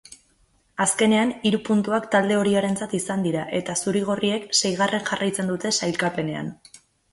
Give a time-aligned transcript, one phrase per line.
[0.85, 6.53] Azkenean hiru puntuak talde horiarentzat izan dira eta zuri-gorriek seigarren jarraitzen dute sailkapenean.